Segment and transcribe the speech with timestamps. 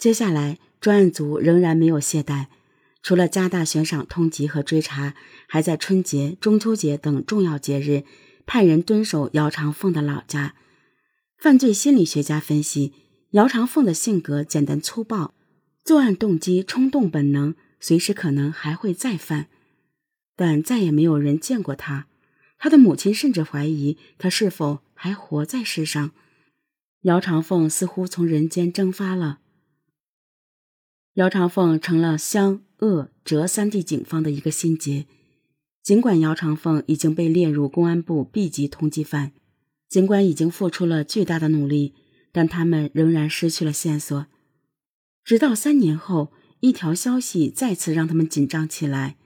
[0.00, 2.46] 接下来，专案组仍然没有懈怠，
[3.02, 5.14] 除了加大悬赏通缉和追查，
[5.46, 8.04] 还在春节、中秋节等重要节日
[8.46, 10.54] 派人蹲守姚长凤的老家。
[11.36, 12.94] 犯罪心理学家分析，
[13.32, 15.34] 姚长凤的性格简单粗暴，
[15.84, 19.48] 作案动机冲动本能，随时可能还会再犯。
[20.34, 22.06] 但再也没有人见过他，
[22.58, 26.12] 他的母亲甚至怀疑他是否还活在世上。
[27.02, 29.39] 姚长凤似乎从人间蒸发了。
[31.14, 35.06] 姚长凤成了湘鄂浙三地警方的一个心结。
[35.82, 39.32] 尽管姚长凤已经被列入公安部 B 级通缉犯，
[39.88, 41.94] 尽管已经付出了巨大的努力，
[42.30, 44.26] 但他们仍然失去了线索。
[45.24, 49.16] 直到三年后，一条消息再次让他们紧张起来。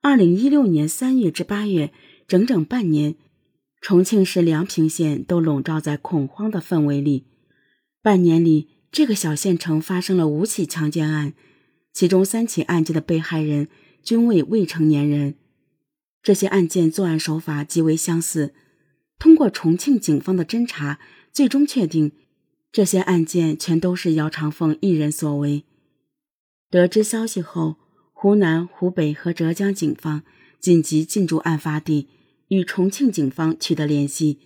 [0.00, 1.92] 二零一六年三月至八月，
[2.26, 3.16] 整整半年，
[3.80, 7.26] 重庆市梁平县都笼罩在恐慌的氛围里。
[8.00, 11.34] 半年里，这个小县城发生了五起强奸案，
[11.92, 13.68] 其中三起案件的被害人
[14.02, 15.34] 均为未成年人。
[16.22, 18.54] 这些案件作案手法极为相似。
[19.18, 20.98] 通过重庆警方的侦查，
[21.32, 22.12] 最终确定
[22.70, 25.64] 这些案件全都是姚长凤一人所为。
[26.70, 27.76] 得知消息后，
[28.12, 30.22] 湖南、湖北和浙江警方
[30.60, 32.08] 紧急进驻案发地，
[32.48, 34.38] 与重庆警方取得联系。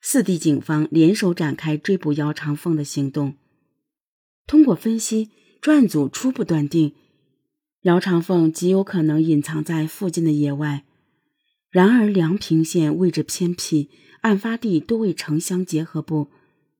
[0.00, 3.34] 四地警方联手展开追捕姚长凤的行动。
[4.46, 6.92] 通过分析，专案组初步断定，
[7.82, 10.84] 姚长凤极有可能隐藏在附近的野外。
[11.70, 13.88] 然而，梁平县位置偏僻，
[14.20, 16.28] 案发地多为城乡结合部，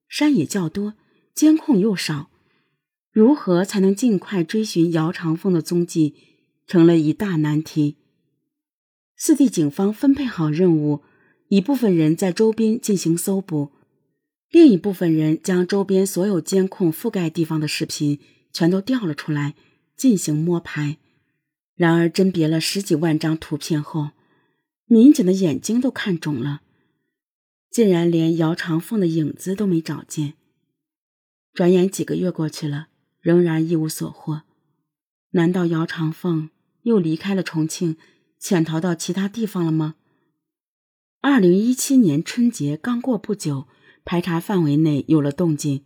[0.09, 0.95] 山野较多，
[1.35, 2.31] 监控又少，
[3.11, 6.15] 如何才能尽快追寻姚长凤的踪迹，
[6.67, 7.97] 成了一大难题。
[9.17, 11.03] 四地警方分配好任务，
[11.49, 13.73] 一部分人在周边进行搜捕。
[14.51, 18.21] 另一部分人将周边所有监控覆盖地方的视频
[18.53, 19.55] 全都调了出来
[19.97, 20.99] 进行摸排，
[21.75, 24.11] 然而甄别了十几万张图片后，
[24.87, 26.63] 民警的眼睛都看肿了，
[27.69, 30.35] 竟然连姚长凤的影子都没找见。
[31.53, 32.89] 转眼几个月过去了，
[33.21, 34.43] 仍然一无所获。
[35.31, 36.51] 难道姚长凤
[36.83, 37.97] 又离开了重庆，
[38.39, 39.97] 潜逃到其他地方了吗？
[41.21, 43.67] 二零一七年春节刚过不久。
[44.05, 45.83] 排查范围内有了动静，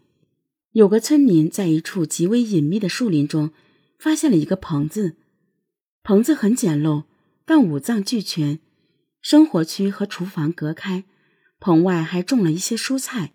[0.73, 3.51] 有个村民在一处极为隐秘的树林中
[3.99, 5.17] 发现了一个棚子，
[6.03, 7.05] 棚子很简陋，
[7.45, 8.61] 但五脏俱全，
[9.21, 11.05] 生活区和厨房隔开，
[11.61, 13.33] 棚外还种了一些蔬菜，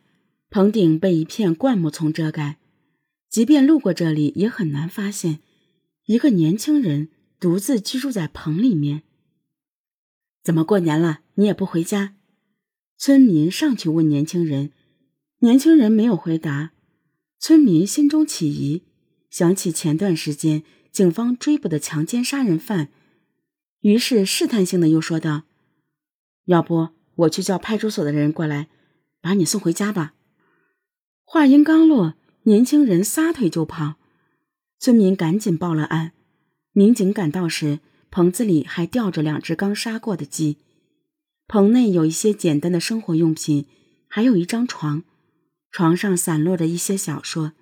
[0.50, 2.58] 棚顶被一片灌木丛遮盖，
[3.30, 5.40] 即便路过这里也很难发现
[6.06, 9.04] 一个年轻人独自居住在棚里面。
[10.44, 12.16] 怎么过年了你也不回家？
[12.98, 14.72] 村民上去问年轻人，
[15.40, 16.72] 年轻人没有回答。
[17.40, 18.84] 村民心中起疑，
[19.30, 22.90] 想起前段时间警方追捕的强奸杀人犯，
[23.82, 25.44] 于是试探性的又说道
[26.46, 28.70] ：“要不我去叫派出所的人过来，
[29.20, 30.14] 把你送回家吧。”
[31.26, 33.96] 话音刚落，年轻人撒腿就跑，
[34.80, 36.14] 村民赶紧报了案。
[36.72, 40.58] 民警赶到时，棚子里还吊着两只刚杀过的鸡。
[41.54, 43.68] 棚内有一些简单的生活用品，
[44.08, 45.04] 还有一张床，
[45.70, 47.54] 床上散落着一些小说。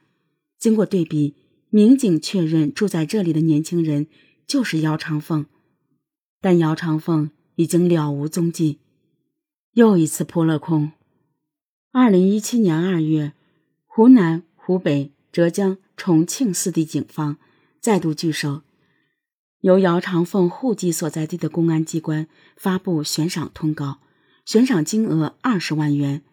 [0.57, 1.35] 经过对比，
[1.69, 4.07] 民警确认住在这里的年轻人
[4.47, 5.45] 就是姚长凤，
[6.39, 8.79] 但姚长凤已经了无踪迹，
[9.73, 10.93] 又一次扑了空。
[11.91, 13.33] 二零一七年二月，
[13.85, 17.35] 湖南、湖北、浙江、重庆四地警方
[17.81, 18.61] 再度聚首。
[19.61, 22.27] 由姚长凤户籍所在地的公安机关
[22.57, 23.99] 发布悬赏通告，
[24.43, 26.23] 悬赏金额二十万元。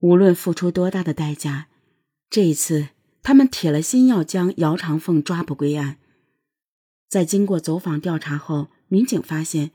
[0.00, 1.68] 无论付出多大的代价，
[2.28, 2.88] 这一次
[3.22, 5.98] 他们铁了心要将姚长凤抓捕归案。
[7.08, 9.70] 在经过走访调查后，民警发现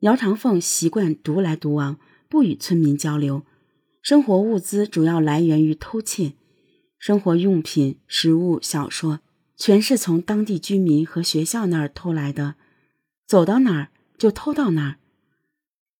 [0.00, 1.98] 姚长凤习惯独来独往，
[2.28, 3.44] 不与村民交流，
[4.02, 6.34] 生活物资主要来源于偷窃，
[6.98, 9.20] 生活用品、食物、小说。
[9.60, 12.54] 全是从当地居民和学校那儿偷来的，
[13.26, 14.96] 走到哪儿就偷到哪儿。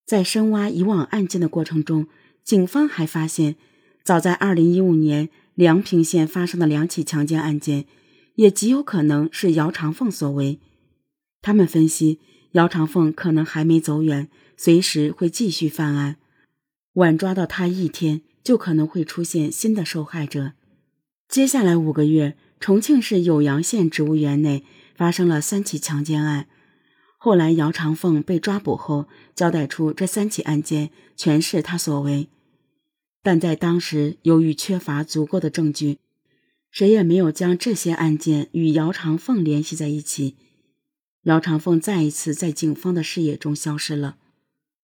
[0.07, 2.09] 在深挖以往案件的过程中，
[2.43, 3.57] 警方还发现，
[4.03, 7.85] 早在2015年梁平县发生的两起强奸案件，
[8.37, 10.59] 也极有可能是姚长凤所为。
[11.43, 12.19] 他们分析，
[12.53, 16.17] 姚长凤可能还没走远，随时会继续犯案。
[16.95, 20.53] 晚抓到他一天，就可能会出现新的受害者。
[21.29, 22.39] 接下来五个月。
[22.61, 24.65] 重庆市酉阳县植物园内
[24.95, 26.47] 发生了三起强奸案，
[27.17, 32.29] 后来姚长凤被抓捕后，交代出这三起案件全是他所为，
[33.23, 35.99] 但在当时由于缺乏足够的证据，
[36.71, 40.37] 谁也没有将这些案件与姚长凤联系在一起。
[41.23, 44.17] 姚长凤再一次在警方的视野中消失了。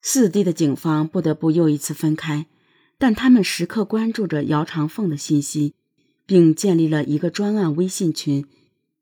[0.00, 2.46] 四地的警方不得不又一次分开，
[2.96, 5.74] 但他们时刻关注着姚长凤的信息，
[6.26, 8.44] 并建立了一个专案微信群，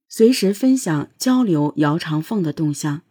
[0.09, 3.03] 随时分享交流姚长凤的动向。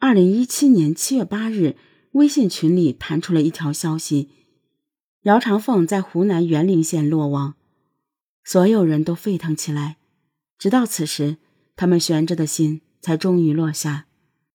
[0.00, 1.76] 二零一七年七月八日，
[2.12, 4.30] 微信群里弹出了一条消息：
[5.22, 7.54] 姚长凤在湖南沅陵县落网，
[8.42, 9.98] 所有人都沸腾起来。
[10.58, 11.36] 直到此时，
[11.76, 14.07] 他们悬着的心才终于落下。